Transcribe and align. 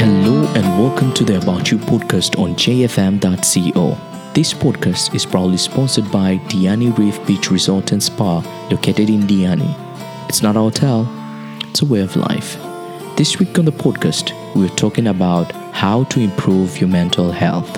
Hello 0.00 0.46
and 0.54 0.64
welcome 0.82 1.12
to 1.12 1.24
the 1.24 1.36
About 1.36 1.70
You 1.70 1.76
podcast 1.76 2.38
on 2.38 2.54
jfm.co. 2.54 3.98
This 4.32 4.54
podcast 4.54 5.14
is 5.14 5.26
proudly 5.26 5.58
sponsored 5.58 6.10
by 6.10 6.38
Diani 6.48 6.96
Reef 6.96 7.22
Beach 7.26 7.50
Resort 7.50 7.92
and 7.92 8.02
Spa 8.02 8.38
located 8.70 9.10
in 9.10 9.24
Diani. 9.24 9.74
It's 10.26 10.42
not 10.42 10.56
a 10.56 10.60
hotel, 10.60 11.06
it's 11.68 11.82
a 11.82 11.84
way 11.84 12.00
of 12.00 12.16
life. 12.16 12.56
This 13.18 13.38
week 13.38 13.58
on 13.58 13.66
the 13.66 13.72
podcast, 13.72 14.32
we're 14.56 14.70
talking 14.70 15.08
about 15.08 15.52
how 15.74 16.04
to 16.04 16.20
improve 16.20 16.80
your 16.80 16.88
mental 16.88 17.30
health. 17.30 17.70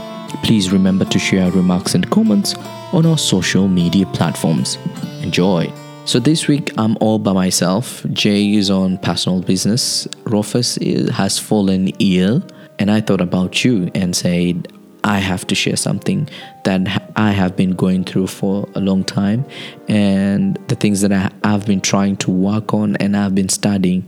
Please 0.45 0.71
remember 0.71 1.05
to 1.07 1.19
share 1.19 1.51
remarks 1.51 1.97
and 1.97 2.09
comments 2.09 2.55
on 2.93 3.05
our 3.05 3.19
social 3.19 3.67
media 3.67 4.07
platforms. 4.07 4.79
Enjoy! 5.23 5.73
So 6.05 6.19
this 6.19 6.47
week 6.47 6.73
I'm 6.77 6.99
all 7.01 7.19
by 7.19 7.33
myself. 7.33 8.05
Jay 8.13 8.55
is 8.55 8.71
on 8.71 8.99
personal 8.99 9.41
business. 9.41 10.07
Rufus 10.25 10.77
is, 10.79 11.09
has 11.11 11.39
fallen 11.39 11.89
ill, 12.01 12.43
and 12.79 12.91
I 12.91 13.01
thought 13.01 13.21
about 13.21 13.65
you 13.65 13.91
and 13.95 14.15
said 14.15 14.69
I 15.05 15.21
have 15.21 15.47
to 15.47 15.55
share 15.55 15.77
something 15.77 16.29
that 16.65 17.11
I 17.17 17.31
have 17.31 17.57
been 17.57 17.71
going 17.71 18.05
through 18.05 18.27
for 18.27 18.69
a 18.75 18.81
long 18.81 19.05
time, 19.05 19.47
and 19.89 20.59
the 20.69 20.75
things 20.75 21.01
that 21.01 21.13
I, 21.13 21.31
I've 21.45 21.67
been 21.67 21.81
trying 21.81 22.17
to 22.19 22.31
work 22.31 22.75
on 22.75 22.97
and 22.97 23.17
I've 23.17 23.35
been 23.35 23.49
studying 23.49 24.05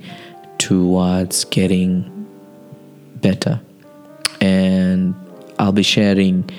towards 0.58 1.44
getting 1.46 2.28
better. 3.16 3.60
And 4.40 5.14
I'll 5.58 5.72
be 5.72 5.82
sharing 5.82 6.50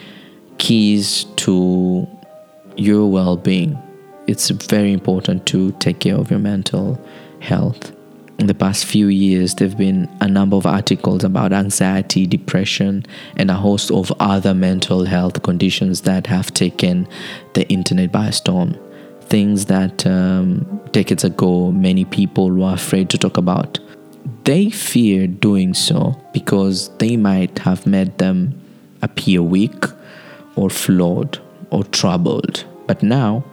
keys 0.57 1.25
to 1.35 2.07
your 2.77 3.11
well-being 3.11 3.77
it's 4.27 4.49
very 4.49 4.91
important 4.91 5.45
to 5.47 5.71
take 5.73 5.99
care 5.99 6.15
of 6.15 6.29
your 6.29 6.39
mental 6.39 6.99
health. 7.39 7.91
In 8.37 8.47
the 8.47 8.53
past 8.53 8.85
few 8.85 9.07
years, 9.07 9.55
there 9.55 9.67
have 9.67 9.77
been 9.77 10.09
a 10.19 10.27
number 10.27 10.57
of 10.57 10.65
articles 10.65 11.23
about 11.23 11.53
anxiety, 11.53 12.27
depression, 12.27 13.05
and 13.37 13.49
a 13.49 13.53
host 13.53 13.91
of 13.91 14.11
other 14.19 14.53
mental 14.53 15.05
health 15.05 15.41
conditions 15.41 16.01
that 16.01 16.27
have 16.27 16.53
taken 16.53 17.07
the 17.53 17.65
internet 17.69 18.11
by 18.11 18.31
storm. 18.31 18.77
Things 19.21 19.65
that 19.65 20.05
um, 20.05 20.81
decades 20.91 21.23
ago 21.23 21.71
many 21.71 22.03
people 22.03 22.51
were 22.51 22.73
afraid 22.73 23.09
to 23.11 23.17
talk 23.17 23.37
about. 23.37 23.79
They 24.43 24.69
fear 24.69 25.27
doing 25.27 25.73
so 25.73 26.21
because 26.33 26.89
they 26.97 27.15
might 27.15 27.59
have 27.59 27.87
made 27.87 28.17
them 28.17 28.61
appear 29.01 29.41
weak 29.41 29.85
or 30.55 30.69
flawed 30.69 31.39
or 31.69 31.85
troubled. 31.85 32.65
But 32.85 33.01
now, 33.01 33.45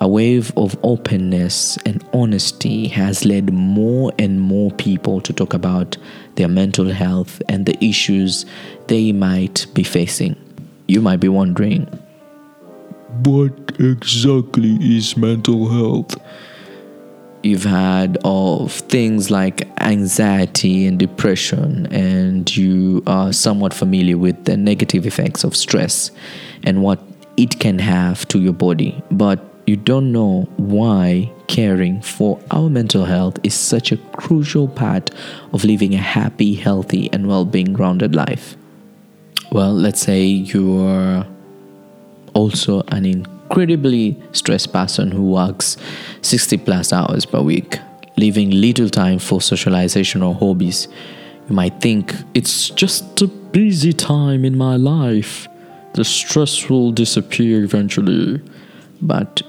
a 0.00 0.08
wave 0.08 0.50
of 0.56 0.78
openness 0.82 1.76
and 1.84 2.02
honesty 2.14 2.88
has 2.88 3.26
led 3.26 3.52
more 3.52 4.12
and 4.18 4.40
more 4.40 4.70
people 4.72 5.20
to 5.20 5.32
talk 5.32 5.52
about 5.52 5.96
their 6.36 6.48
mental 6.48 6.90
health 6.90 7.42
and 7.48 7.66
the 7.66 7.84
issues 7.84 8.46
they 8.86 9.12
might 9.12 9.66
be 9.74 9.82
facing. 9.82 10.36
You 10.88 11.02
might 11.02 11.20
be 11.20 11.28
wondering, 11.28 11.84
what 13.24 13.52
exactly 13.78 14.78
is 14.80 15.16
mental 15.16 15.68
health? 15.68 16.16
You've 17.42 17.64
heard 17.64 18.16
of 18.24 18.72
things 18.72 19.30
like 19.30 19.68
anxiety 19.80 20.86
and 20.86 20.98
depression, 20.98 21.86
and 21.86 22.54
you 22.56 23.02
are 23.06 23.32
somewhat 23.32 23.74
familiar 23.74 24.16
with 24.16 24.44
the 24.44 24.56
negative 24.56 25.06
effects 25.06 25.44
of 25.44 25.56
stress 25.56 26.10
and 26.62 26.82
what 26.82 27.00
it 27.36 27.58
can 27.58 27.78
have 27.78 28.26
to 28.28 28.40
your 28.40 28.52
body. 28.52 29.02
But 29.10 29.49
you 29.70 29.76
don't 29.76 30.10
know 30.10 30.48
why 30.56 31.30
caring 31.46 32.02
for 32.02 32.40
our 32.50 32.68
mental 32.68 33.04
health 33.04 33.38
is 33.44 33.54
such 33.54 33.92
a 33.92 33.96
crucial 34.18 34.66
part 34.66 35.12
of 35.52 35.62
living 35.62 35.94
a 35.94 35.98
happy, 35.98 36.54
healthy, 36.54 37.08
and 37.12 37.28
well 37.28 37.44
being 37.44 37.72
grounded 37.72 38.12
life. 38.12 38.56
Well, 39.52 39.72
let's 39.72 40.00
say 40.00 40.24
you're 40.24 41.24
also 42.34 42.82
an 42.88 43.06
incredibly 43.06 44.20
stressed 44.32 44.72
person 44.72 45.12
who 45.12 45.30
works 45.30 45.76
60 46.22 46.56
plus 46.56 46.92
hours 46.92 47.24
per 47.24 47.40
week, 47.40 47.78
leaving 48.16 48.50
little 48.50 48.88
time 48.88 49.20
for 49.20 49.40
socialization 49.40 50.20
or 50.20 50.34
hobbies. 50.34 50.88
You 51.48 51.54
might 51.54 51.80
think 51.80 52.12
it's 52.34 52.70
just 52.70 53.22
a 53.22 53.28
busy 53.28 53.92
time 53.92 54.44
in 54.44 54.58
my 54.58 54.74
life. 54.74 55.46
The 55.94 56.04
stress 56.04 56.68
will 56.68 56.90
disappear 56.90 57.62
eventually. 57.62 58.40
But 59.02 59.42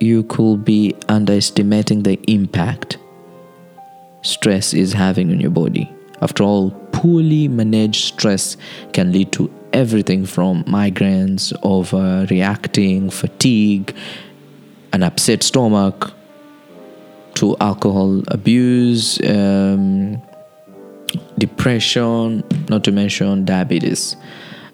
you 0.00 0.22
could 0.24 0.64
be 0.64 0.94
underestimating 1.08 2.02
the 2.02 2.18
impact 2.30 2.98
stress 4.22 4.74
is 4.74 4.92
having 4.92 5.30
on 5.30 5.40
your 5.40 5.50
body. 5.50 5.90
After 6.20 6.42
all, 6.42 6.70
poorly 6.92 7.48
managed 7.48 8.04
stress 8.14 8.56
can 8.92 9.12
lead 9.12 9.32
to 9.32 9.50
everything 9.72 10.26
from 10.26 10.64
migraines, 10.64 11.52
overreacting, 11.62 13.12
fatigue, 13.12 13.94
an 14.92 15.02
upset 15.02 15.42
stomach, 15.42 16.12
to 17.34 17.56
alcohol 17.60 18.22
abuse, 18.28 19.20
um, 19.24 20.20
depression, 21.38 22.42
not 22.68 22.82
to 22.82 22.90
mention 22.90 23.44
diabetes. 23.44 24.16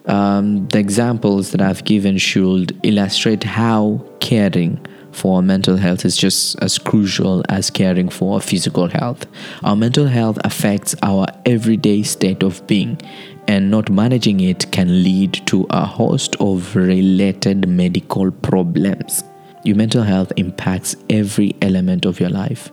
Um, 0.07 0.67
the 0.69 0.79
examples 0.79 1.51
that 1.51 1.61
I've 1.61 1.83
given 1.83 2.17
should 2.17 2.77
illustrate 2.83 3.43
how 3.43 4.03
caring 4.19 4.83
for 5.15 5.41
mental 5.41 5.77
health 5.77 6.03
is 6.03 6.17
just 6.17 6.59
as 6.61 6.77
crucial 6.77 7.41
as 7.47 7.69
caring 7.69 8.09
for 8.09 8.41
physical 8.41 8.87
health. 8.87 9.25
Our 9.63 9.75
mental 9.75 10.07
health 10.07 10.37
affects 10.43 10.93
our 11.01 11.25
everyday 11.45 12.03
state 12.03 12.43
of 12.43 12.67
being, 12.67 12.99
and 13.47 13.71
not 13.71 13.89
managing 13.89 14.41
it 14.41 14.69
can 14.73 15.03
lead 15.03 15.33
to 15.47 15.65
a 15.69 15.85
host 15.85 16.35
of 16.41 16.75
related 16.75 17.65
medical 17.65 18.29
problems. 18.29 19.23
Your 19.63 19.77
mental 19.77 20.03
health 20.03 20.33
impacts 20.35 20.97
every 21.09 21.55
element 21.61 22.05
of 22.05 22.19
your 22.19 22.29
life, 22.29 22.69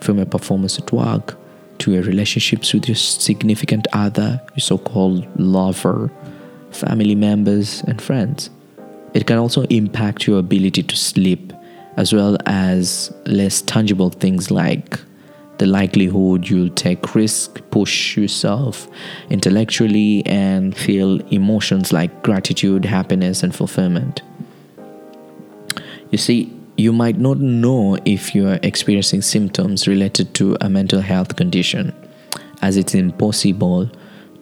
from 0.00 0.18
your 0.18 0.26
performance 0.26 0.78
at 0.78 0.92
work 0.92 1.38
to 1.78 1.92
your 1.92 2.02
relationships 2.02 2.74
with 2.74 2.86
your 2.86 2.96
significant 2.96 3.86
other, 3.94 4.42
your 4.54 4.60
so 4.60 4.76
called 4.76 5.26
lover, 5.40 6.10
family 6.70 7.14
members, 7.14 7.82
and 7.84 8.02
friends. 8.02 8.50
It 9.14 9.26
can 9.26 9.38
also 9.38 9.62
impact 9.62 10.26
your 10.26 10.38
ability 10.38 10.82
to 10.82 10.96
sleep 10.96 11.54
as 11.98 12.12
well 12.12 12.36
as 12.46 13.12
less 13.26 13.60
tangible 13.60 14.08
things 14.08 14.52
like 14.52 15.00
the 15.58 15.66
likelihood 15.66 16.48
you'll 16.48 16.70
take 16.70 17.16
risk, 17.16 17.60
push 17.72 18.16
yourself 18.16 18.86
intellectually, 19.30 20.24
and 20.24 20.76
feel 20.76 21.20
emotions 21.32 21.92
like 21.92 22.22
gratitude, 22.22 22.84
happiness, 22.84 23.42
and 23.42 23.52
fulfillment. 23.52 24.22
You 26.10 26.18
see, 26.18 26.56
you 26.76 26.92
might 26.92 27.18
not 27.18 27.38
know 27.38 27.98
if 28.04 28.32
you're 28.32 28.60
experiencing 28.62 29.20
symptoms 29.20 29.88
related 29.88 30.32
to 30.34 30.56
a 30.60 30.70
mental 30.70 31.00
health 31.00 31.34
condition, 31.34 31.92
as 32.62 32.76
it's 32.76 32.94
impossible 32.94 33.90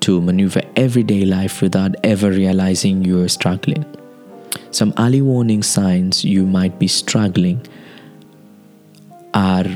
to 0.00 0.21
maneuver 0.21 0.61
everyday 0.77 1.25
life 1.25 1.62
without 1.62 1.95
ever 2.05 2.31
realizing 2.31 3.03
you're 3.03 3.28
struggling. 3.28 3.87
Some 4.71 4.93
early 4.99 5.23
warning 5.23 5.62
signs 5.62 6.25
you 6.25 6.47
might 6.47 6.79
be 6.79 6.89
struggling 6.89 7.67
are 9.33 9.67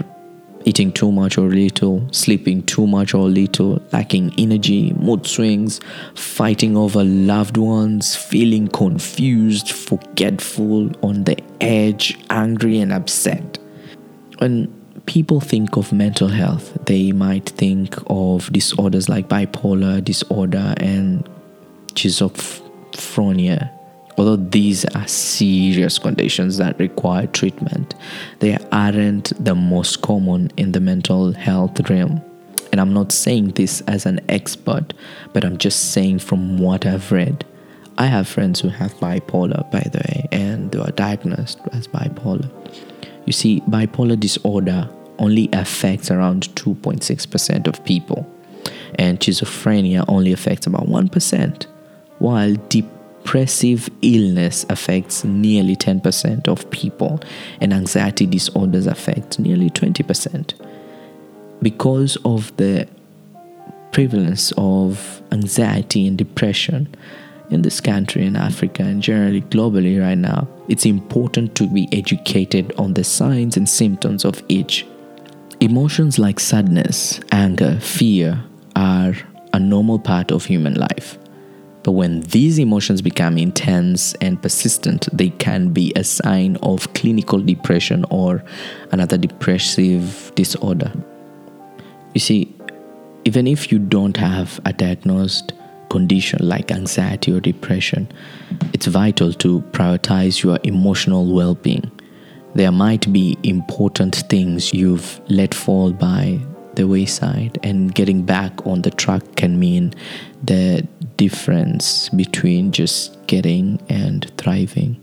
eating 0.65 0.93
too 0.93 1.11
much 1.11 1.39
or 1.39 1.49
little, 1.49 2.07
sleeping 2.13 2.63
too 2.65 2.87
much 2.87 3.15
or 3.15 3.29
little, 3.29 3.81
lacking 3.93 4.33
energy, 4.39 4.93
mood 4.93 5.27
swings, 5.27 5.81
fighting 6.15 6.77
over 6.77 7.03
loved 7.03 7.57
ones, 7.57 8.15
feeling 8.15 8.69
confused, 8.69 9.71
forgetful, 9.71 10.91
on 11.03 11.25
the 11.25 11.39
edge, 11.61 12.19
angry, 12.29 12.79
and 12.79 12.93
upset. 12.93 13.59
When 14.39 14.69
people 15.07 15.41
think 15.41 15.77
of 15.77 15.93
mental 15.93 16.29
health, 16.29 16.77
they 16.87 17.13
might 17.13 17.49
think 17.49 17.97
of 18.09 18.53
disorders 18.53 19.09
like 19.09 19.29
bipolar 19.29 20.05
disorder 20.05 20.75
and 20.77 21.29
schizophrenia 21.95 23.71
although 24.17 24.37
these 24.37 24.85
are 24.87 25.07
serious 25.07 25.99
conditions 25.99 26.57
that 26.59 26.79
require 26.79 27.27
treatment, 27.27 27.95
they 28.41 28.57
aren't 28.73 29.33
the 29.43 29.55
most 29.55 30.03
common 30.03 30.51
in 30.57 30.73
the 30.73 30.81
mental 30.81 31.33
health 31.33 31.89
realm. 31.89 32.21
And 32.73 32.81
I'm 32.81 32.93
not 32.93 33.13
saying 33.13 33.53
this 33.53 33.81
as 33.83 34.07
an 34.07 34.21
expert, 34.29 34.95
but 35.33 35.45
I'm 35.45 35.59
just 35.59 35.93
saying 35.93 36.21
from 36.21 36.59
what 36.59 36.87
I've 36.87 37.11
read. 37.11 37.45
I 37.99 38.07
have 38.07 38.29
friends 38.29 38.61
who 38.61 38.69
have 38.69 38.95
bipolar, 38.95 39.69
by 39.71 39.81
the 39.93 39.99
way, 39.99 40.29
and 40.33 40.71
they 40.71 40.79
are 40.79 40.93
diagnosed 40.93 41.59
as 41.73 41.89
bipolar. 41.89 42.49
You 43.27 43.33
see, 43.33 43.61
bipolar 43.63 44.19
disorder 44.19 44.89
only 45.19 45.51
affects 45.53 46.11
around 46.11 46.45
2.6% 46.55 47.67
of 47.67 47.85
people, 47.85 48.27
and 48.95 49.21
schizophrenia 49.21 50.05
only 50.09 50.33
affects 50.33 50.67
about 50.67 50.87
1%, 50.87 51.67
while 52.21 52.55
deep 52.55 52.87
depressive 53.31 53.89
illness 54.03 54.67
affects 54.71 55.23
nearly 55.23 55.77
10% 55.77 56.49
of 56.49 56.69
people, 56.73 57.21
and 57.61 57.73
anxiety 57.73 58.27
disorders 58.27 58.89
affect 58.89 59.39
nearly 59.39 59.71
20%. 59.71 60.53
Because 61.63 62.19
of 62.25 62.57
the 62.57 62.89
prevalence 63.93 64.53
of 64.57 65.23
anxiety 65.31 66.09
and 66.09 66.19
depression 66.19 66.93
in 67.51 67.63
this 67.63 67.81
country, 67.81 68.27
in 68.27 68.35
Africa, 68.35 68.83
and 68.83 69.01
generally 69.01 69.43
globally 69.43 70.01
right 70.01 70.19
now, 70.19 70.49
it's 70.67 70.85
important 70.85 71.55
to 71.55 71.69
be 71.69 71.89
educated 71.93 72.73
on 72.79 72.95
the 72.95 73.05
signs 73.05 73.57
and 73.57 73.69
symptoms 73.69 74.25
of 74.25 74.43
each. 74.49 74.85
Emotions 75.61 76.19
like 76.19 76.41
sadness, 76.41 77.21
anger, 77.31 77.79
fear 77.79 78.43
are 78.75 79.15
a 79.53 79.61
normal 79.61 80.01
part 80.01 80.33
of 80.33 80.47
human 80.47 80.75
life. 80.75 81.17
But 81.83 81.93
when 81.93 82.21
these 82.23 82.59
emotions 82.59 83.01
become 83.01 83.39
intense 83.39 84.15
and 84.15 84.41
persistent, 84.41 85.09
they 85.13 85.31
can 85.31 85.71
be 85.71 85.93
a 85.97 86.05
sign 86.05 86.57
of 86.57 86.93
clinical 86.95 87.41
depression 87.41 88.05
or 88.11 88.45
another 88.93 89.17
depressive 89.17 90.33
disorder. 90.35 90.93
You 92.15 92.21
see, 92.21 92.55
even 93.25 93.47
if 93.47 93.73
you 93.73 93.79
don't 93.79 94.17
have 94.17 94.61
a 94.65 94.73
diagnosed 94.73 95.53
condition 95.89 96.47
like 96.47 96.71
anxiety 96.71 97.33
or 97.33 97.41
depression, 97.41 98.09
it's 98.73 98.87
vital 98.87 99.33
to 99.35 99.61
prioritize 99.73 100.43
your 100.43 100.59
emotional 100.65 101.33
well 101.33 101.55
being. 101.55 101.91
There 102.55 102.73
might 102.73 103.13
be 103.13 103.39
important 103.43 104.17
things 104.29 104.75
you've 104.75 105.21
let 105.29 105.55
fall 105.55 105.93
by 105.93 106.41
the 106.81 106.89
wayside, 106.89 107.59
and 107.63 107.95
getting 107.95 108.23
back 108.23 108.67
on 108.67 108.81
the 108.83 108.91
track 108.91 109.23
can 109.37 109.61
mean 109.61 109.93
the 110.43 110.87
difference 111.19 112.09
between 112.09 112.73
just 112.73 113.15
getting 113.27 113.79
and 113.91 114.33
thriving. 114.39 114.97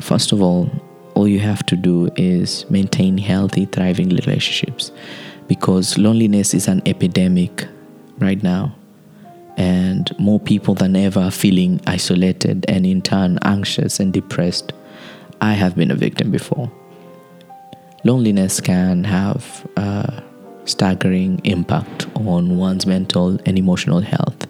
First 0.00 0.30
of 0.30 0.40
all, 0.40 0.70
all 1.14 1.26
you 1.26 1.40
have 1.40 1.66
to 1.66 1.76
do 1.76 2.10
is 2.14 2.64
maintain 2.70 3.18
healthy, 3.18 3.66
thriving 3.66 4.10
relationships 4.10 4.92
because 5.48 5.98
loneliness 5.98 6.54
is 6.54 6.68
an 6.68 6.80
epidemic 6.86 7.66
right 8.18 8.40
now. 8.40 8.72
And 9.56 10.16
more 10.18 10.38
people 10.38 10.74
than 10.74 10.94
ever 10.94 11.20
are 11.20 11.32
feeling 11.32 11.80
isolated 11.88 12.64
and 12.68 12.86
in 12.86 13.02
turn 13.02 13.38
anxious 13.42 13.98
and 13.98 14.12
depressed. 14.12 14.72
I 15.40 15.54
have 15.54 15.74
been 15.74 15.90
a 15.90 15.96
victim 15.96 16.30
before. 16.30 16.70
Loneliness 18.02 18.60
can 18.60 19.04
have 19.04 19.66
a 19.76 20.22
staggering 20.64 21.40
impact 21.44 22.06
on 22.16 22.56
one's 22.56 22.86
mental 22.86 23.38
and 23.44 23.58
emotional 23.58 24.00
health, 24.00 24.46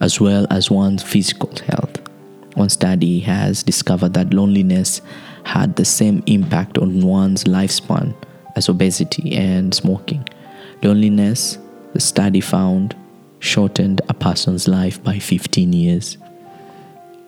as 0.00 0.20
well 0.20 0.46
as 0.50 0.70
one's 0.70 1.02
physical 1.02 1.52
health. 1.66 2.00
One 2.54 2.70
study 2.70 3.20
has 3.20 3.62
discovered 3.62 4.14
that 4.14 4.32
loneliness 4.32 5.02
had 5.44 5.76
the 5.76 5.84
same 5.84 6.22
impact 6.26 6.78
on 6.78 7.02
one's 7.02 7.44
lifespan 7.44 8.14
as 8.56 8.70
obesity 8.70 9.36
and 9.36 9.74
smoking. 9.74 10.26
Loneliness, 10.82 11.58
the 11.92 12.00
study 12.00 12.40
found, 12.40 12.96
shortened 13.40 14.00
a 14.08 14.14
person's 14.14 14.66
life 14.66 15.02
by 15.04 15.18
15 15.18 15.72
years. 15.72 16.16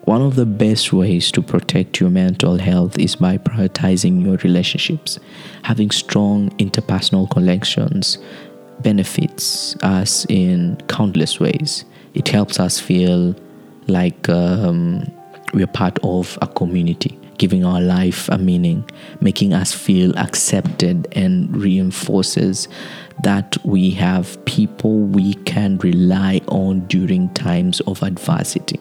One 0.08 0.22
of 0.22 0.37
the 0.37 0.46
best 0.46 0.90
ways 0.94 1.31
to 1.32 1.43
protect 1.43 2.00
your 2.00 2.08
mental 2.08 2.56
health 2.56 2.99
is 2.99 3.16
by 3.16 3.37
prioritizing 3.37 4.25
your 4.25 4.38
relationships. 4.38 5.19
Having 5.64 5.90
strong 5.90 6.49
interpersonal 6.56 7.28
connections 7.28 8.16
benefits 8.81 9.76
us 9.82 10.25
in 10.31 10.78
countless 10.88 11.38
ways. 11.38 11.84
It 12.14 12.26
helps 12.28 12.58
us 12.58 12.81
feel 12.81 13.37
like 13.87 14.31
um, 14.31 15.05
we're 15.52 15.66
part 15.66 15.99
of 16.02 16.38
a 16.40 16.46
community, 16.46 17.19
giving 17.37 17.66
our 17.66 17.82
life 17.82 18.31
a 18.31 18.38
meaning, 18.38 18.88
making 19.20 19.52
us 19.52 19.75
feel 19.75 20.19
accepted, 20.19 21.06
and 21.12 21.54
reinforces 21.54 22.66
that 23.25 23.58
we 23.62 23.90
have 23.90 24.43
people 24.46 25.00
we 25.00 25.34
can 25.44 25.76
rely 25.76 26.40
on 26.49 26.87
during 26.87 27.28
times 27.34 27.81
of 27.81 28.02
adversity. 28.02 28.81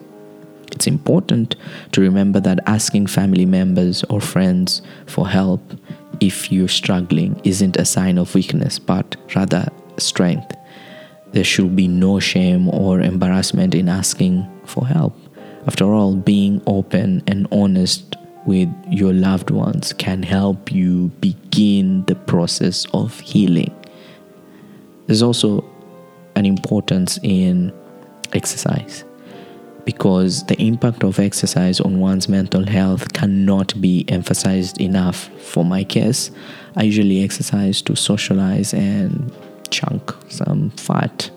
It's 0.78 0.86
important 0.86 1.56
to 1.94 2.02
remember 2.02 2.40
that 2.42 2.60
asking 2.68 3.08
family 3.08 3.48
members 3.48 4.04
or 4.12 4.22
friends 4.22 4.84
for 5.08 5.28
help 5.28 5.60
if 6.20 6.52
you're 6.52 6.68
struggling 6.68 7.42
isn't 7.44 7.78
a 7.78 7.84
sign 7.84 8.20
of 8.20 8.36
weakness, 8.36 8.78
but 8.78 9.16
rather 9.36 9.70
strength. 9.98 10.56
There 11.32 11.44
should 11.44 11.76
be 11.76 11.88
no 11.88 12.20
shame 12.20 12.70
or 12.70 13.02
embarrassment 13.02 13.74
in 13.74 13.90
asking 13.90 14.48
for 14.66 14.86
help. 14.86 15.18
After 15.66 15.86
all, 15.86 16.16
being 16.16 16.62
open 16.68 17.24
and 17.26 17.48
honest 17.52 18.16
with 18.46 18.70
your 18.88 19.14
loved 19.14 19.50
ones 19.50 19.94
can 19.94 20.22
help 20.22 20.72
you 20.72 21.08
begin 21.22 22.06
the 22.06 22.14
process 22.14 22.86
of 22.94 23.20
healing. 23.22 23.74
There's 25.08 25.24
also 25.24 25.66
an 26.36 26.46
importance 26.46 27.18
in 27.24 27.74
exercise 28.34 29.04
because 29.88 30.44
the 30.48 30.62
impact 30.62 31.02
of 31.06 31.18
exercise 31.18 31.80
on 31.80 31.98
one's 32.02 32.28
mental 32.28 32.68
health 32.68 33.14
cannot 33.14 33.80
be 33.80 34.04
emphasized 34.10 34.82
enough. 34.82 35.30
For 35.40 35.64
my 35.64 35.86
case, 35.86 36.30
I 36.76 36.84
usually 36.84 37.24
exercise 37.24 37.82
to 37.84 37.96
socialize 37.96 38.74
and 38.74 39.32
chunk 39.72 40.14
some 40.28 40.72
fat 40.72 41.32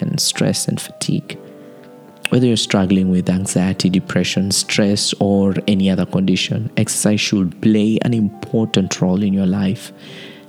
and 0.00 0.18
stress 0.18 0.66
and 0.66 0.80
fatigue. 0.80 1.38
Whether 2.30 2.46
you're 2.46 2.56
struggling 2.56 3.10
with 3.10 3.28
anxiety, 3.28 3.90
depression, 3.90 4.50
stress, 4.50 5.12
or 5.20 5.52
any 5.68 5.90
other 5.90 6.06
condition, 6.06 6.70
exercise 6.78 7.20
should 7.20 7.60
play 7.60 7.98
an 8.00 8.14
important 8.14 8.98
role 9.02 9.22
in 9.22 9.34
your 9.34 9.46
life. 9.46 9.92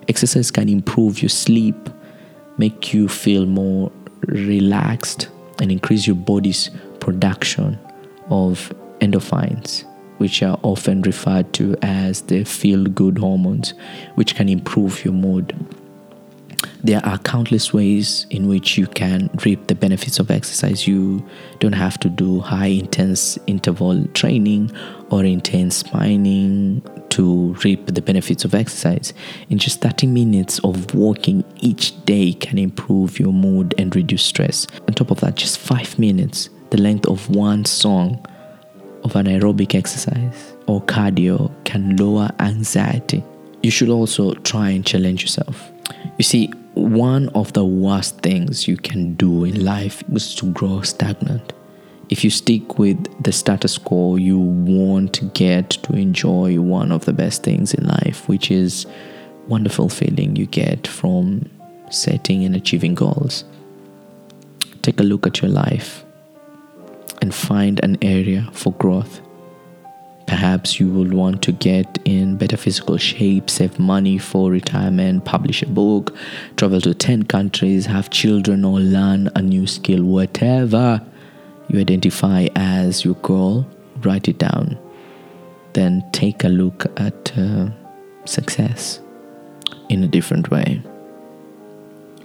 Exercise 0.08 0.52
can 0.52 0.70
improve 0.70 1.22
your 1.22 1.28
sleep, 1.28 1.90
make 2.58 2.94
you 2.94 3.10
feel 3.10 3.46
more 3.46 3.92
relaxed, 4.22 5.28
and 5.60 5.70
increase 5.70 6.08
your 6.08 6.16
body's 6.16 6.70
production 7.06 7.78
of 8.32 8.74
endorphins, 9.00 9.86
which 10.18 10.42
are 10.42 10.60
often 10.64 11.04
referred 11.04 11.54
to 11.54 11.76
as 11.84 12.24
the 12.24 12.44
feel 12.44 12.84
good 12.86 13.20
hormones, 13.20 13.76
which 14.16 14.34
can 14.36 14.50
improve 14.50 15.06
your 15.06 15.14
mood. 15.14 15.54
There 16.84 17.06
are 17.06 17.20
countless 17.20 17.72
ways 17.72 18.26
in 18.32 18.48
which 18.48 18.76
you 18.76 18.88
can 18.88 19.30
reap 19.46 19.68
the 19.68 19.76
benefits 19.76 20.18
of 20.18 20.32
exercise. 20.32 20.88
You 20.88 21.24
don't 21.60 21.74
have 21.74 22.00
to 22.00 22.10
do 22.10 22.40
high 22.40 22.74
intense 22.86 23.38
interval 23.46 24.06
training 24.14 24.72
or 25.12 25.24
intense 25.24 25.78
spinning 25.78 26.82
to 27.10 27.54
reap 27.64 27.86
the 27.86 28.02
benefits 28.02 28.46
of 28.46 28.56
exercise. 28.56 29.14
In 29.50 29.60
just 29.60 29.82
30 29.82 30.08
minutes 30.08 30.58
of 30.60 30.96
walking 30.96 31.44
each 31.58 32.04
day 32.06 32.34
can 32.34 32.58
improve 32.58 33.20
your 33.20 33.34
mood 33.34 33.76
and 33.78 33.96
reduce 33.96 34.24
stress. 34.24 34.66
On 34.88 34.94
top 34.94 35.12
of 35.12 35.20
that, 35.22 35.36
just 35.36 35.60
5 35.60 36.00
minutes 36.00 36.50
the 36.70 36.82
length 36.82 37.06
of 37.08 37.30
one 37.30 37.66
song 37.66 38.26
of 39.04 39.16
an 39.16 39.28
aerobic 39.28 39.76
exercise 39.76 40.54
or 40.68 40.82
cardio 40.82 41.52
can 41.64 41.96
lower 41.96 42.30
anxiety. 42.40 43.24
You 43.62 43.72
should 43.72 43.90
also 43.90 44.34
try 44.34 44.70
and 44.70 44.86
challenge 44.86 45.22
yourself. 45.22 45.72
You 46.18 46.24
see, 46.24 46.48
one 46.74 47.30
of 47.30 47.54
the 47.54 47.64
worst 47.64 48.20
things 48.22 48.68
you 48.68 48.78
can 48.78 49.14
do 49.14 49.46
in 49.46 49.64
life 49.64 50.04
is 50.12 50.36
to 50.36 50.52
grow 50.52 50.82
stagnant. 50.82 51.54
If 52.10 52.24
you 52.24 52.30
stick 52.30 52.78
with 52.78 53.24
the 53.24 53.32
status 53.32 53.78
quo, 53.78 54.16
you 54.16 54.40
won't 54.40 55.34
get 55.34 55.70
to 55.70 55.94
enjoy 55.94 56.60
one 56.60 56.92
of 56.92 57.06
the 57.06 57.14
best 57.14 57.44
things 57.44 57.74
in 57.74 57.88
life, 57.88 58.28
which 58.28 58.52
is 58.52 58.86
wonderful 59.48 59.90
feeling 59.90 60.36
you 60.36 60.46
get 60.46 60.88
from 60.88 61.50
setting 61.90 62.44
and 62.44 62.56
achieving 62.56 62.96
goals. 62.96 63.44
Take 64.82 65.00
a 65.00 65.04
look 65.04 65.26
at 65.26 65.42
your 65.42 65.50
life 65.50 66.05
and 67.26 67.34
find 67.34 67.84
an 67.84 67.98
area 68.04 68.48
for 68.52 68.72
growth. 68.74 69.20
Perhaps 70.28 70.80
you 70.80 70.92
will 70.92 71.10
want 71.10 71.42
to 71.42 71.52
get 71.52 71.98
in 72.06 72.38
better 72.38 72.56
physical 72.56 72.98
shape, 72.98 73.50
save 73.50 73.80
money 73.80 74.20
for 74.20 74.52
retirement, 74.52 75.26
publish 75.26 75.64
a 75.64 75.66
book, 75.66 76.16
travel 76.56 76.80
to 76.82 76.94
10 76.94 77.24
countries, 77.24 77.88
have 77.88 78.12
children, 78.12 78.64
or 78.64 78.80
learn 78.80 79.28
a 79.34 79.42
new 79.42 79.66
skill. 79.66 80.04
Whatever 80.04 81.02
you 81.68 81.80
identify 81.80 82.48
as 82.56 83.04
your 83.04 83.16
goal, 83.16 83.66
write 84.04 84.28
it 84.28 84.38
down. 84.38 84.78
Then 85.74 86.08
take 86.12 86.44
a 86.44 86.50
look 86.50 86.86
at 86.98 87.36
uh, 87.36 87.70
success 88.26 89.02
in 89.90 90.04
a 90.04 90.08
different 90.08 90.52
way 90.52 90.84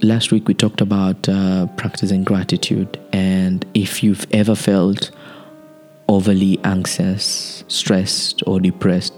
last 0.03 0.31
week 0.31 0.47
we 0.47 0.53
talked 0.53 0.81
about 0.81 1.27
uh, 1.29 1.67
practicing 1.77 2.23
gratitude, 2.23 2.99
and 3.13 3.65
if 3.73 4.03
you've 4.03 4.25
ever 4.31 4.55
felt 4.55 5.11
overly 6.07 6.59
anxious, 6.63 7.63
stressed, 7.67 8.43
or 8.47 8.59
depressed, 8.59 9.13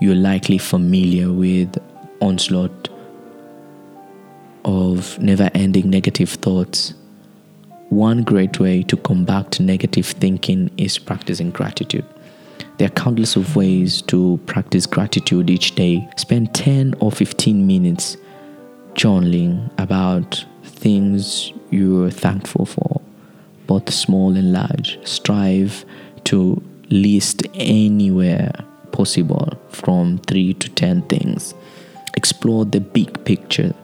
you're 0.00 0.14
likely 0.14 0.58
familiar 0.58 1.32
with 1.32 1.76
onslaught 2.20 2.88
of 4.64 5.18
never-ending 5.18 5.88
negative 5.88 6.30
thoughts. 6.30 6.94
One 7.88 8.22
great 8.24 8.58
way 8.58 8.82
to 8.84 8.96
combat 8.96 9.60
negative 9.60 10.06
thinking 10.06 10.70
is 10.76 10.98
practicing 10.98 11.50
gratitude. 11.50 12.04
There 12.78 12.88
are 12.88 12.90
countless 12.90 13.36
of 13.36 13.56
ways 13.56 14.02
to 14.02 14.38
practice 14.46 14.86
gratitude 14.86 15.48
each 15.48 15.76
day. 15.76 16.06
Spend 16.16 16.52
10 16.52 16.94
or 17.00 17.10
15 17.10 17.66
minutes 17.66 18.16
journaling 18.96 19.70
about 19.78 20.44
things 20.64 21.52
you're 21.70 22.10
thankful 22.10 22.66
for, 22.66 23.00
both 23.66 23.92
small 23.92 24.36
and 24.36 24.52
large. 24.52 24.98
Strive 25.06 25.84
to 26.24 26.62
list 26.90 27.42
anywhere 27.54 28.52
possible 28.92 29.52
from 29.68 30.18
three 30.26 30.54
to 30.54 30.68
ten 30.70 31.02
things. 31.02 31.54
Explore 32.16 32.64
the 32.64 32.80
big 32.80 33.24
picture 33.24 33.74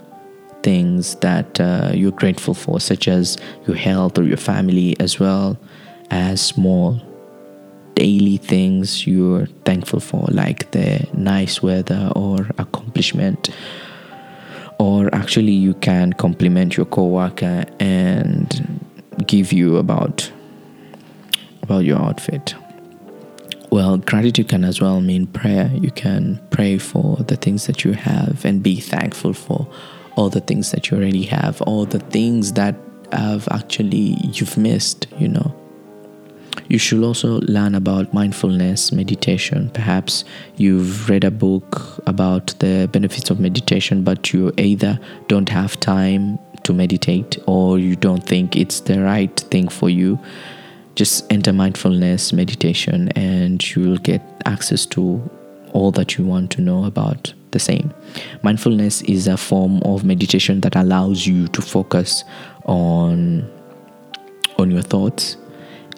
things 0.63 1.17
that 1.17 1.61
uh, 1.61 1.91
you're 1.93 2.13
grateful 2.13 2.55
for, 2.55 2.81
such 2.81 3.09
as 3.09 3.37
your 3.67 3.77
health 3.77 4.19
or 4.19 4.23
your 4.23 4.37
family, 4.37 4.99
as 5.01 5.19
well 5.21 5.59
as 6.11 6.41
small 6.41 7.01
daily 7.95 8.39
things 8.39 9.07
you're 9.07 9.47
thankful 9.65 10.01
for, 10.01 10.27
like 10.31 10.71
the 10.71 11.07
nice 11.13 11.63
weather 11.63 12.11
or 12.17 12.49
accomplishment. 12.59 13.51
Or 14.83 15.09
actually, 15.15 15.53
you 15.53 15.75
can 15.75 16.13
compliment 16.13 16.77
your 16.77 16.87
coworker 16.87 17.65
and 17.79 18.91
give 19.29 19.53
you 19.53 19.77
about 19.77 20.33
about 21.63 21.85
your 21.85 21.99
outfit. 22.01 22.57
Well, 23.71 23.99
gratitude 23.99 24.49
can 24.49 24.65
as 24.65 24.81
well 24.81 25.01
mean 25.01 25.29
prayer. 25.29 25.71
You 25.73 25.93
can 25.93 26.41
pray 26.51 26.79
for 26.79 27.19
the 27.29 27.37
things 27.37 27.69
that 27.69 27.85
you 27.85 27.93
have 27.93 28.45
and 28.45 28.61
be 28.61 28.81
thankful 28.81 29.35
for 29.35 29.69
all 30.17 30.31
the 30.31 30.41
things 30.41 30.73
that 30.73 30.91
you 30.91 30.97
already 30.97 31.27
have, 31.27 31.63
all 31.63 31.87
the 31.87 32.01
things 32.01 32.55
that 32.55 32.75
have 33.13 33.47
actually 33.53 34.17
you've 34.33 34.57
missed, 34.57 35.07
you 35.17 35.29
know. 35.29 35.55
You 36.73 36.79
should 36.79 37.05
also 37.05 37.39
learn 37.41 37.75
about 37.75 38.15
mindfulness, 38.15 38.93
meditation. 38.93 39.69
Perhaps 39.75 40.25
you've 40.57 41.07
read 41.11 41.23
a 41.23 41.31
book 41.31 42.03
about 42.07 42.55
the 42.61 42.89
benefits 42.91 43.29
of 43.29 43.39
meditation, 43.39 44.05
but 44.05 44.33
you 44.33 44.55
either 44.57 44.99
don't 45.29 45.51
have 45.51 45.79
time 45.81 46.39
to 46.63 46.73
meditate 46.73 47.37
or 47.47 47.79
you 47.79 47.95
don't 47.95 48.27
think 48.27 48.57
it's 48.57 48.81
the 48.81 49.03
right 49.03 49.39
thing 49.51 49.69
for 49.69 49.91
you. 49.91 50.19
Just 50.95 51.31
enter 51.31 51.53
mindfulness 51.53 52.33
meditation 52.33 53.11
and 53.11 53.77
you 53.77 53.91
will 53.91 53.99
get 53.99 54.23
access 54.47 54.87
to 54.87 55.21
all 55.75 55.91
that 55.91 56.17
you 56.17 56.25
want 56.25 56.51
to 56.53 56.63
know 56.63 56.87
about 56.87 57.35
the 57.51 57.59
same. 57.59 57.93
Mindfulness 58.43 59.03
is 59.03 59.27
a 59.27 59.37
form 59.37 59.83
of 59.83 60.05
meditation 60.05 60.63
that 60.63 60.75
allows 60.75 61.27
you 61.27 61.49
to 61.49 61.61
focus 61.61 62.25
on 62.65 63.47
on 64.59 64.71
your 64.71 64.83
thoughts 64.83 65.37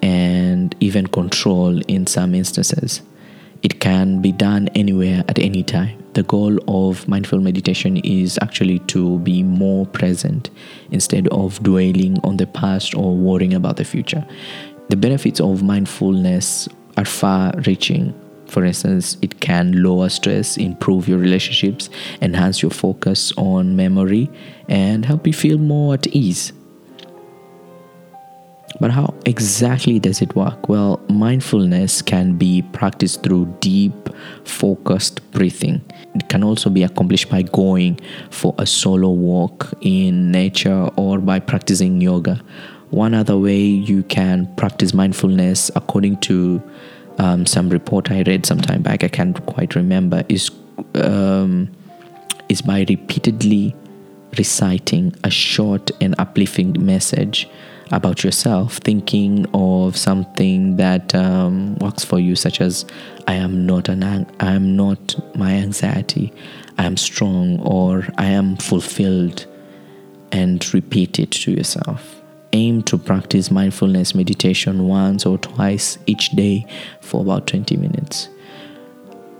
and 0.05 0.77
even 0.81 1.07
control 1.07 1.81
in 1.89 2.07
some 2.07 2.35
instances. 2.35 3.01
It 3.63 3.81
can 3.81 4.21
be 4.21 4.33
done 4.33 4.69
anywhere 4.75 5.25
at 5.29 5.39
any 5.39 5.63
time. 5.63 5.99
The 6.13 6.25
goal 6.25 6.59
of 6.69 7.09
mindful 7.09 7.41
meditation 7.41 7.97
is 7.97 8.39
actually 8.43 8.81
to 8.81 9.19
be 9.21 9.43
more 9.43 9.87
present 9.87 10.51
instead 10.91 11.27
of 11.29 11.63
dwelling 11.63 12.19
on 12.23 12.37
the 12.37 12.47
past 12.47 12.95
or 12.95 13.17
worrying 13.17 13.55
about 13.55 13.79
the 13.79 13.85
future. 13.85 14.27
The 14.91 14.97
benefits 14.97 15.41
of 15.41 15.63
mindfulness 15.63 16.69
are 16.99 17.07
far 17.07 17.55
reaching. 17.67 18.13
For 18.47 18.67
instance, 18.67 19.17
it 19.23 19.41
can 19.41 19.83
lower 19.83 20.11
stress, 20.11 20.59
improve 20.59 21.09
your 21.09 21.19
relationships, 21.19 21.89
enhance 22.21 22.61
your 22.61 22.71
focus 22.71 23.33
on 23.39 23.75
memory, 23.75 24.29
and 24.69 25.07
help 25.07 25.27
you 25.27 25.33
feel 25.33 25.57
more 25.57 25.95
at 25.95 26.07
ease. 26.09 26.53
But 28.81 28.91
how 28.91 29.15
exactly 29.25 29.99
does 29.99 30.21
it 30.21 30.35
work? 30.35 30.69
Well, 30.69 31.01
mindfulness 31.09 32.03
can 32.03 32.37
be 32.37 32.63
practiced 32.73 33.23
through 33.23 33.57
deep, 33.61 33.93
focused 34.45 35.31
breathing. 35.31 35.81
It 36.15 36.29
can 36.29 36.43
also 36.43 36.71
be 36.71 36.83
accomplished 36.83 37.31
by 37.31 37.43
going 37.43 38.01
for 38.31 38.55
a 38.59 38.67
solo 38.67 39.11
walk 39.11 39.73
in 39.81 40.31
nature 40.31 40.89
or 40.97 41.19
by 41.19 41.39
practicing 41.41 42.01
yoga. 42.01 42.43
One 42.91 43.15
other 43.15 43.39
way 43.39 43.61
you 43.61 44.03
can 44.05 44.53
practice 44.57 44.93
mindfulness, 44.93 45.71
according 45.75 46.19
to 46.23 46.63
um, 47.19 47.47
some 47.47 47.69
report 47.69 48.11
I 48.11 48.23
read 48.23 48.45
some 48.45 48.61
time 48.61 48.83
back, 48.83 49.05
I 49.05 49.09
can't 49.09 49.45
quite 49.47 49.75
remember, 49.75 50.25
is 50.29 50.51
um, 50.95 51.71
is 52.49 52.61
by 52.61 52.85
repeatedly 52.89 53.75
reciting 54.37 55.15
a 55.23 55.31
short 55.31 55.91
and 56.01 56.15
uplifting 56.19 56.75
message 56.85 57.49
about 57.91 58.25
yourself, 58.25 58.79
thinking 58.79 59.47
of 59.55 59.97
something 59.97 60.77
that 60.77 61.15
um, 61.15 61.77
works 61.77 62.05
for 62.05 62.19
you, 62.19 62.37
such 62.37 62.61
as 62.61 62.85
"I 63.27 63.35
am 63.35 63.67
not 63.67 63.89
an 63.89 64.03
I 64.03 64.53
am 64.53 64.77
not 64.77 65.15
my 65.37 65.53
anxiety, 65.53 66.33
I 66.79 66.85
am 66.85 66.97
strong," 66.97 67.61
or 67.61 68.07
"I 68.17 68.27
am 68.27 68.57
fulfilled," 68.57 69.47
and 70.33 70.75
repeat 70.75 71.19
it 71.19 71.31
to 71.33 71.53
yourself. 71.53 72.23
Aim 72.53 72.83
to 72.85 72.97
practice 72.97 73.51
mindfulness 73.51 74.15
meditation 74.15 74.87
once 74.87 75.27
or 75.27 75.39
twice 75.39 75.99
each 76.07 76.31
day 76.31 76.65
for 77.01 77.21
about 77.21 77.49
20 77.49 77.77
minutes. 77.77 78.29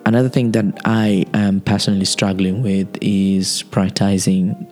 Another 0.05 0.29
thing 0.29 0.51
that 0.53 0.67
I 0.85 1.25
am 1.33 1.61
personally 1.61 2.05
struggling 2.05 2.63
with 2.63 2.89
is 3.01 3.63
prioritizing 3.71 4.67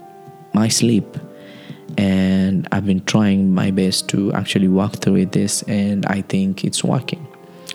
my 0.53 0.69
sleep 0.69 1.17
and 1.99 2.67
I've 2.73 2.87
been 2.87 3.05
trying 3.05 3.55
my 3.55 3.71
best 3.71 4.09
to 4.11 4.33
actually 4.33 4.69
work 4.69 4.97
through 4.97 5.27
this, 5.27 5.63
and 5.65 6.07
I 6.07 6.23
think 6.23 6.65
it's 6.65 6.83
working. 6.85 7.27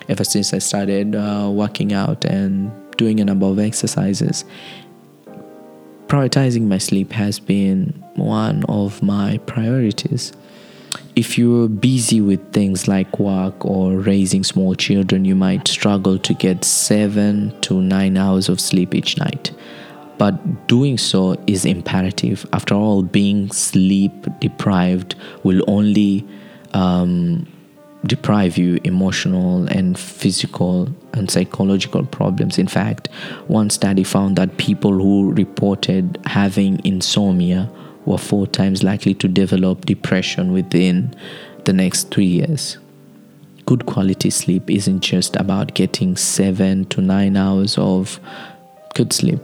Ever 0.09 0.23
since 0.23 0.53
I 0.53 0.59
started 0.59 1.15
uh, 1.15 1.49
working 1.51 1.93
out 1.93 2.25
and 2.25 2.71
doing 2.97 3.19
a 3.19 3.25
number 3.25 3.45
of 3.45 3.59
exercises, 3.59 4.45
prioritizing 6.07 6.63
my 6.63 6.77
sleep 6.77 7.11
has 7.11 7.39
been 7.39 8.03
one 8.15 8.63
of 8.69 9.01
my 9.03 9.37
priorities. 9.39 10.33
If 11.15 11.37
you're 11.37 11.67
busy 11.67 12.21
with 12.21 12.53
things 12.53 12.87
like 12.87 13.19
work 13.19 13.65
or 13.65 13.97
raising 13.97 14.43
small 14.43 14.75
children, 14.75 15.25
you 15.25 15.35
might 15.35 15.67
struggle 15.67 16.17
to 16.19 16.33
get 16.33 16.63
seven 16.63 17.59
to 17.61 17.81
nine 17.81 18.17
hours 18.17 18.49
of 18.49 18.61
sleep 18.61 18.95
each 18.95 19.17
night 19.17 19.51
but 20.17 20.67
doing 20.67 20.97
so 20.97 21.41
is 21.47 21.65
imperative. 21.65 22.45
After 22.53 22.73
all, 22.75 23.03
being 23.03 23.51
sleep 23.51 24.13
deprived 24.39 25.15
will 25.43 25.63
only 25.67 26.27
um, 26.73 27.47
deprive 28.05 28.57
you 28.57 28.79
emotional 28.83 29.67
and 29.67 29.97
physical 29.97 30.89
and 31.13 31.29
psychological 31.29 32.05
problems. 32.05 32.57
In 32.57 32.67
fact, 32.67 33.07
one 33.47 33.69
study 33.69 34.03
found 34.03 34.35
that 34.37 34.57
people 34.57 34.93
who 34.93 35.33
reported 35.33 36.17
having 36.25 36.83
insomnia 36.85 37.69
were 38.05 38.17
four 38.17 38.47
times 38.47 38.83
likely 38.83 39.13
to 39.15 39.27
develop 39.27 39.85
depression 39.85 40.53
within 40.53 41.13
the 41.65 41.73
next 41.73 42.09
three 42.11 42.25
years. 42.25 42.77
Good 43.65 43.85
quality 43.85 44.29
sleep 44.29 44.69
isn't 44.69 45.01
just 45.01 45.35
about 45.35 45.73
getting 45.73 46.15
seven 46.15 46.85
to 46.85 47.01
nine 47.01 47.35
hours 47.35 47.77
of 47.77 48.19
good 48.95 49.11
sleep 49.11 49.41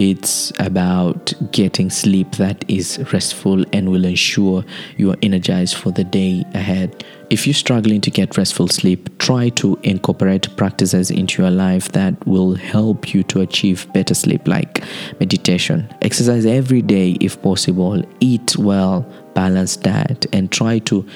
it's 0.00 0.50
about 0.58 1.34
getting 1.52 1.90
sleep 1.90 2.30
that 2.36 2.64
is 2.68 2.98
restful 3.12 3.62
and 3.74 3.90
will 3.90 4.06
ensure 4.06 4.64
you 4.96 5.10
are 5.10 5.16
energized 5.20 5.76
for 5.76 5.90
the 5.90 6.04
day 6.04 6.42
ahead. 6.54 7.04
If 7.28 7.46
you're 7.46 7.52
struggling 7.52 8.00
to 8.00 8.10
get 8.10 8.38
restful 8.38 8.68
sleep, 8.68 9.18
try 9.18 9.50
to 9.50 9.78
incorporate 9.82 10.56
practices 10.56 11.10
into 11.10 11.42
your 11.42 11.50
life 11.50 11.92
that 11.92 12.26
will 12.26 12.54
help 12.54 13.12
you 13.12 13.22
to 13.24 13.42
achieve 13.42 13.92
better 13.92 14.14
sleep, 14.14 14.48
like 14.48 14.82
meditation. 15.20 15.86
Exercise 16.00 16.46
every 16.46 16.80
day 16.80 17.18
if 17.20 17.40
possible, 17.42 18.02
eat 18.20 18.56
well, 18.56 19.02
balanced 19.34 19.82
diet, 19.82 20.24
and 20.32 20.50
try 20.50 20.78
to 20.78 21.06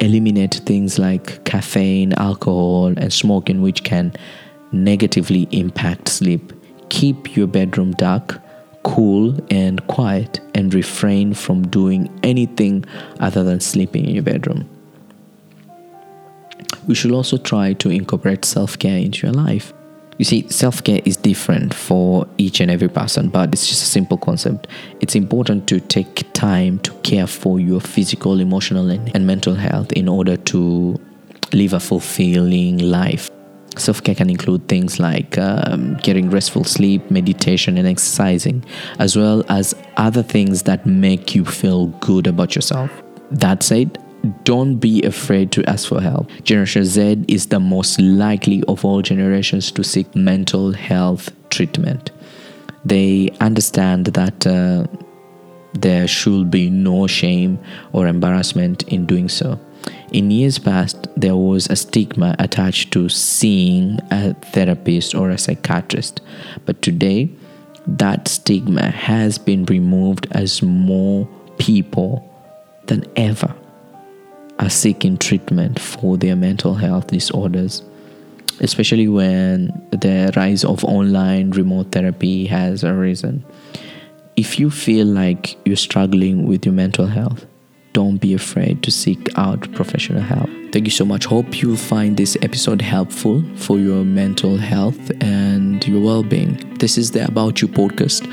eliminate 0.00 0.60
things 0.66 0.98
like 0.98 1.42
caffeine, 1.46 2.12
alcohol, 2.18 2.88
and 2.98 3.10
smoking, 3.10 3.62
which 3.62 3.82
can 3.82 4.12
negatively 4.72 5.48
impact 5.52 6.08
sleep. 6.08 6.52
Keep 6.94 7.36
your 7.36 7.48
bedroom 7.48 7.90
dark, 7.94 8.40
cool, 8.84 9.36
and 9.50 9.84
quiet, 9.88 10.38
and 10.54 10.72
refrain 10.72 11.34
from 11.34 11.66
doing 11.66 12.08
anything 12.22 12.84
other 13.18 13.42
than 13.42 13.58
sleeping 13.58 14.04
in 14.04 14.14
your 14.14 14.22
bedroom. 14.22 14.68
We 16.86 16.94
should 16.94 17.10
also 17.10 17.36
try 17.36 17.72
to 17.72 17.90
incorporate 17.90 18.44
self 18.44 18.78
care 18.78 18.96
into 18.96 19.26
your 19.26 19.34
life. 19.34 19.72
You 20.18 20.24
see, 20.24 20.48
self 20.50 20.84
care 20.84 21.00
is 21.04 21.16
different 21.16 21.74
for 21.74 22.28
each 22.38 22.60
and 22.60 22.70
every 22.70 22.88
person, 22.88 23.28
but 23.28 23.52
it's 23.52 23.66
just 23.66 23.82
a 23.82 23.86
simple 23.86 24.16
concept. 24.16 24.68
It's 25.00 25.16
important 25.16 25.66
to 25.70 25.80
take 25.80 26.32
time 26.32 26.78
to 26.78 26.92
care 27.02 27.26
for 27.26 27.58
your 27.58 27.80
physical, 27.80 28.38
emotional, 28.38 28.88
and, 28.90 29.10
and 29.16 29.26
mental 29.26 29.56
health 29.56 29.90
in 29.94 30.08
order 30.08 30.36
to 30.36 31.00
live 31.52 31.72
a 31.72 31.80
fulfilling 31.80 32.78
life. 32.78 33.30
Self 33.76 34.02
care 34.02 34.14
can 34.14 34.30
include 34.30 34.68
things 34.68 34.98
like 34.98 35.36
um, 35.38 35.96
getting 35.96 36.30
restful 36.30 36.64
sleep, 36.64 37.10
meditation, 37.10 37.76
and 37.78 37.86
exercising, 37.88 38.64
as 38.98 39.16
well 39.16 39.44
as 39.48 39.74
other 39.96 40.22
things 40.22 40.62
that 40.62 40.86
make 40.86 41.34
you 41.34 41.44
feel 41.44 41.86
good 42.00 42.26
about 42.26 42.54
yourself. 42.54 42.90
That 43.30 43.62
said, 43.62 43.98
don't 44.44 44.76
be 44.76 45.02
afraid 45.02 45.52
to 45.52 45.68
ask 45.68 45.88
for 45.88 46.00
help. 46.00 46.30
Generation 46.44 46.84
Z 46.84 47.24
is 47.28 47.46
the 47.46 47.60
most 47.60 48.00
likely 48.00 48.62
of 48.68 48.84
all 48.84 49.02
generations 49.02 49.70
to 49.72 49.84
seek 49.84 50.14
mental 50.14 50.72
health 50.72 51.30
treatment. 51.50 52.10
They 52.84 53.30
understand 53.40 54.06
that 54.06 54.46
uh, 54.46 54.86
There 55.74 56.06
should 56.06 56.50
be 56.50 56.70
no 56.70 57.06
shame 57.06 57.58
or 57.92 58.06
embarrassment 58.06 58.84
in 58.84 59.06
doing 59.06 59.28
so. 59.28 59.58
In 60.12 60.30
years 60.30 60.58
past, 60.58 61.08
there 61.16 61.36
was 61.36 61.66
a 61.68 61.76
stigma 61.76 62.36
attached 62.38 62.92
to 62.92 63.08
seeing 63.08 63.98
a 64.10 64.34
therapist 64.34 65.14
or 65.14 65.30
a 65.30 65.38
psychiatrist, 65.38 66.20
but 66.64 66.80
today, 66.82 67.30
that 67.86 68.28
stigma 68.28 68.90
has 68.90 69.38
been 69.38 69.64
removed 69.66 70.26
as 70.30 70.62
more 70.62 71.28
people 71.58 72.30
than 72.86 73.04
ever 73.16 73.54
are 74.58 74.70
seeking 74.70 75.18
treatment 75.18 75.80
for 75.80 76.16
their 76.16 76.36
mental 76.36 76.74
health 76.74 77.08
disorders, 77.08 77.82
especially 78.60 79.08
when 79.08 79.66
the 79.90 80.32
rise 80.36 80.64
of 80.64 80.84
online 80.84 81.50
remote 81.50 81.92
therapy 81.92 82.46
has 82.46 82.84
arisen. 82.84 83.44
If 84.36 84.58
you 84.58 84.70
feel 84.70 85.06
like 85.06 85.56
you're 85.64 85.76
struggling 85.76 86.46
with 86.46 86.64
your 86.64 86.74
mental 86.74 87.06
health, 87.06 87.46
don't 87.94 88.18
be 88.18 88.34
afraid 88.34 88.82
to 88.82 88.90
seek 88.90 89.30
out 89.38 89.72
professional 89.72 90.20
help. 90.20 90.50
Thank 90.72 90.84
you 90.84 90.90
so 90.90 91.04
much. 91.04 91.24
Hope 91.24 91.62
you'll 91.62 91.76
find 91.76 92.16
this 92.16 92.36
episode 92.42 92.82
helpful 92.82 93.42
for 93.54 93.78
your 93.78 94.04
mental 94.04 94.56
health 94.56 95.10
and 95.22 95.86
your 95.86 96.02
well 96.02 96.24
being. 96.24 96.56
This 96.80 96.98
is 96.98 97.12
the 97.12 97.24
About 97.24 97.62
You 97.62 97.68
podcast 97.68 98.26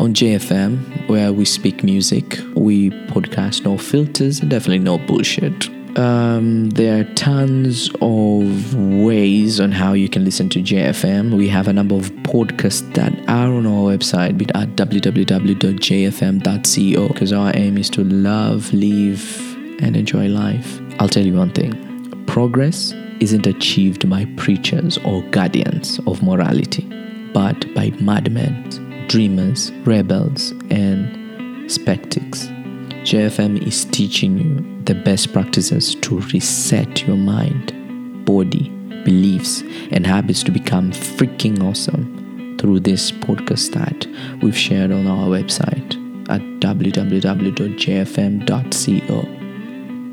on 0.00 0.14
JFM, 0.14 1.08
where 1.08 1.32
we 1.32 1.44
speak 1.44 1.84
music, 1.84 2.40
we 2.56 2.90
podcast 3.12 3.64
no 3.64 3.76
filters, 3.76 4.40
and 4.40 4.50
definitely 4.50 4.78
no 4.78 4.96
bullshit. 4.96 5.68
Um, 5.96 6.70
there 6.70 7.00
are 7.00 7.04
tons 7.14 7.90
of 8.00 8.74
ways 8.74 9.60
on 9.60 9.72
how 9.72 9.92
you 9.92 10.08
can 10.08 10.24
listen 10.24 10.48
to 10.50 10.60
JFM. 10.60 11.36
We 11.36 11.48
have 11.48 11.68
a 11.68 11.72
number 11.72 11.94
of 11.96 12.10
podcasts 12.22 12.94
that 12.94 13.12
are 13.28 13.52
on 13.52 13.66
our 13.66 13.92
website 13.94 14.40
at 14.54 14.70
www.jfm.co 14.76 15.48
because 17.08 17.32
our 17.32 17.52
aim 17.54 17.76
is 17.76 17.90
to 17.90 18.04
love, 18.04 18.72
live, 18.72 19.56
and 19.82 19.94
enjoy 19.96 20.28
life. 20.28 20.80
I'll 20.98 21.08
tell 21.08 21.26
you 21.26 21.34
one 21.34 21.52
thing 21.52 22.24
progress 22.26 22.94
isn't 23.20 23.46
achieved 23.46 24.08
by 24.08 24.24
preachers 24.36 24.96
or 24.98 25.22
guardians 25.24 26.00
of 26.06 26.22
morality, 26.22 26.84
but 27.34 27.66
by 27.74 27.90
madmen, 28.00 29.06
dreamers, 29.08 29.70
rebels, 29.84 30.52
and 30.70 31.70
skeptics. 31.70 32.48
JFM 33.02 33.66
is 33.66 33.84
teaching 33.86 34.38
you 34.38 34.84
the 34.84 34.94
best 34.94 35.32
practices 35.32 35.96
to 35.96 36.20
reset 36.32 37.04
your 37.04 37.16
mind, 37.16 37.72
body, 38.24 38.68
beliefs, 39.04 39.64
and 39.90 40.06
habits 40.06 40.44
to 40.44 40.52
become 40.52 40.92
freaking 40.92 41.60
awesome 41.68 42.56
through 42.60 42.78
this 42.78 43.10
podcast 43.10 43.72
that 43.72 44.06
we've 44.40 44.56
shared 44.56 44.92
on 44.92 45.08
our 45.08 45.26
website 45.26 45.96
at 46.30 46.40
www.jfm.co. 46.60 47.22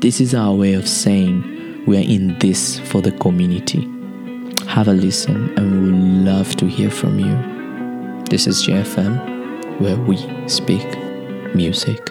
This 0.00 0.20
is 0.20 0.34
our 0.34 0.54
way 0.54 0.74
of 0.74 0.88
saying 0.88 1.84
we 1.86 1.96
are 1.96 2.02
in 2.02 2.36
this 2.40 2.80
for 2.80 3.00
the 3.00 3.12
community. 3.12 3.88
Have 4.66 4.88
a 4.88 4.92
listen, 4.92 5.56
and 5.56 5.70
we 5.72 5.92
would 5.92 6.00
love 6.26 6.56
to 6.56 6.66
hear 6.66 6.90
from 6.90 7.20
you. 7.20 7.36
This 8.24 8.48
is 8.48 8.66
JFM, 8.66 9.80
where 9.80 9.96
we 9.96 10.16
speak 10.48 10.84
music. 11.54 12.10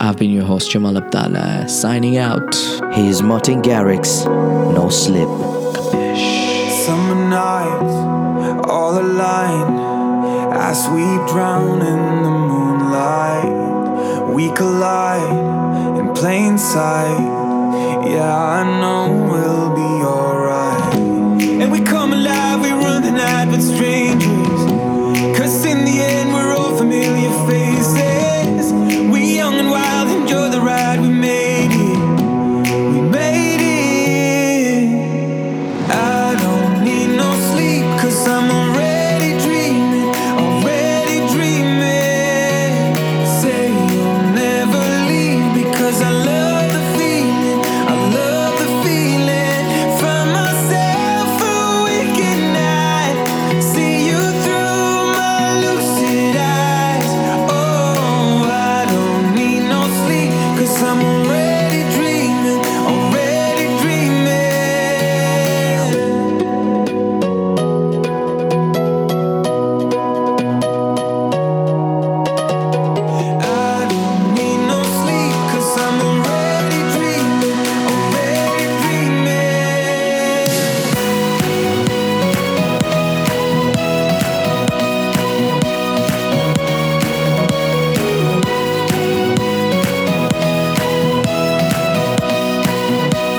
I've 0.00 0.16
been 0.16 0.30
your 0.30 0.44
host 0.44 0.70
Jamal 0.70 0.96
Abdallah, 0.96 1.68
signing 1.68 2.18
out. 2.18 2.54
He's 2.94 3.20
Martin 3.20 3.62
Garrix, 3.62 4.24
no 4.72 4.88
slip. 4.90 5.28
Summer 6.86 7.28
nights, 7.28 7.94
all 8.68 8.96
aligned, 8.96 10.54
as 10.54 10.88
we 10.90 11.02
drown 11.32 11.80
in 11.82 12.22
the 12.22 12.30
moonlight. 12.30 13.54
We 14.32 14.52
collide 14.52 15.98
in 15.98 16.14
plain 16.14 16.58
sight. 16.58 17.18
Yeah, 18.06 18.36
I 18.36 18.80
know 18.80 19.26
we'll 19.28 19.74
be 19.74 20.04
alright. 20.06 20.94
And 21.60 21.72
we 21.72 21.80
come 21.80 22.07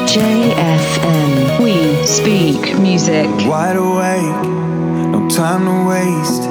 JFM. 0.09 1.61
We 1.63 2.03
speak 2.07 2.79
music. 2.79 3.27
Wide 3.45 3.75
awake, 3.75 4.43
no 5.11 5.29
time 5.29 5.65
to 5.65 5.87
waste. 5.87 6.49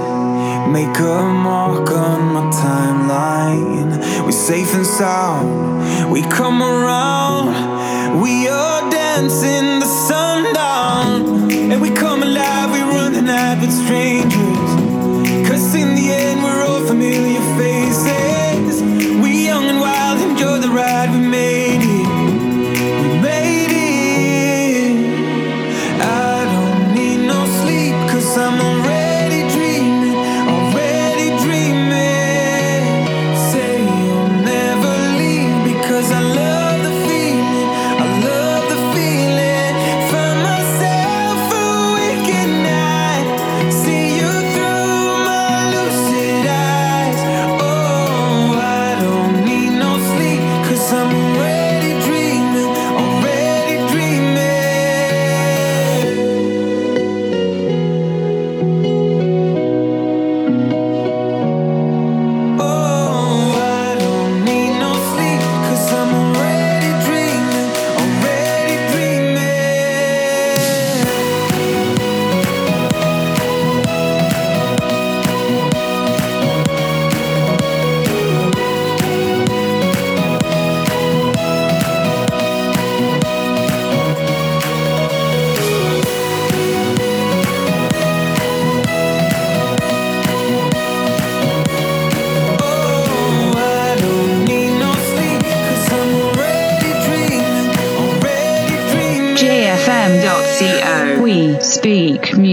Make 0.69 0.97
a 1.01 1.23
mark 1.25 1.91
on 1.91 2.35
my 2.35 2.45
timeline. 2.53 3.99
We're 4.25 4.31
safe 4.31 4.73
and 4.77 4.87
sound. 4.87 6.13
We 6.13 6.23
come 6.23 6.63
around. 6.63 8.21
We 8.23 8.47
are 8.47 8.89
dancing 8.93 9.81
the 9.81 9.87
sundown. 9.87 11.51
And 11.51 11.83
we 11.83 11.91
come 11.91 12.23
alive. 12.23 12.71
We 12.71 12.83
run 12.83 13.13
the 13.13 13.23
night 13.23 13.61
with 13.61 13.73
strangers. 13.73 14.58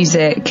Music. 0.06 0.45